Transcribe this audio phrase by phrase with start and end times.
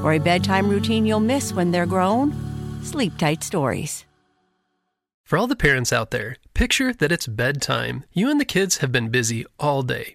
[0.00, 2.32] For a bedtime routine you'll miss when they're grown,
[2.84, 4.04] Sleep Tight Stories.
[5.24, 8.04] For all the parents out there, picture that it's bedtime.
[8.12, 10.14] You and the kids have been busy all day.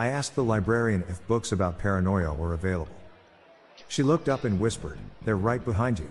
[0.00, 2.94] I asked the librarian if books about paranoia were available.
[3.88, 6.08] She looked up and whispered, They're right behind you.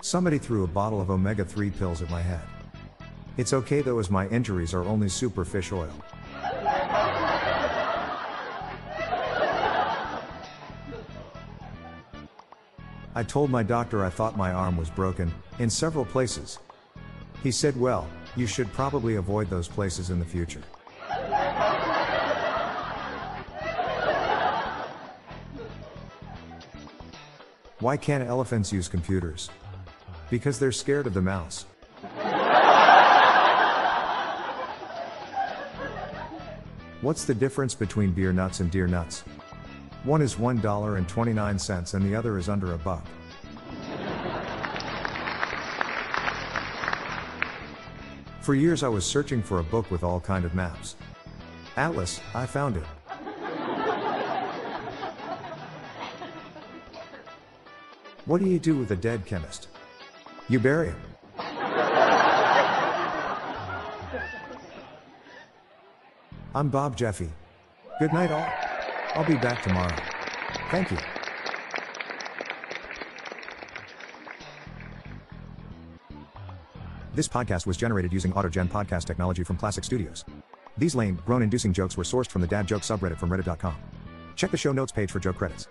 [0.00, 2.42] Somebody threw a bottle of omega 3 pills at my head.
[3.36, 5.92] It's okay though, as my injuries are only super fish oil.
[13.14, 16.60] I told my doctor I thought my arm was broken, in several places.
[17.42, 20.62] He said, Well, you should probably avoid those places in the future.
[27.80, 29.50] Why can't elephants use computers?
[30.30, 31.66] Because they're scared of the mouse.
[37.00, 39.24] What's the difference between beer nuts and deer nuts?
[40.04, 43.04] One is $1.29 and the other is under a buck.
[48.42, 50.96] For years I was searching for a book with all kind of maps.
[51.76, 52.82] Atlas, I found it.
[58.26, 59.68] What do you do with a dead chemist?
[60.48, 61.00] You bury him.
[66.52, 67.30] I'm Bob Jeffy.
[68.00, 68.46] Good night, all.
[69.14, 69.94] I'll be back tomorrow.
[70.70, 70.98] Thank you.
[77.14, 80.24] This podcast was generated using AutoGen podcast technology from Classic Studios.
[80.78, 83.74] These lame, groan inducing jokes were sourced from the dad joke subreddit from reddit.com.
[84.34, 85.68] Check the show notes page for joke credits.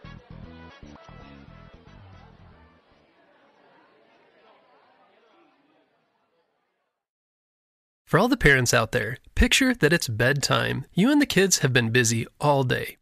[8.05, 10.85] For all the parents out there, picture that it's bedtime.
[10.93, 12.97] You and the kids have been busy all day.